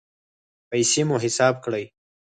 [0.69, 1.85] پیسې مو حساب کړئ